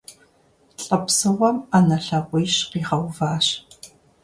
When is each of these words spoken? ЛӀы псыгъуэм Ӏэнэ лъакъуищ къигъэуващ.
ЛӀы 0.83 0.97
псыгъуэм 1.03 1.57
Ӏэнэ 1.69 1.97
лъакъуищ 2.05 2.55
къигъэуващ. 2.71 3.47